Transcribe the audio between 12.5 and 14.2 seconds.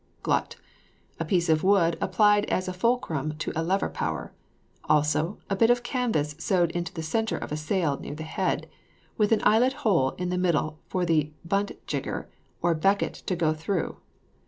or becket to go through.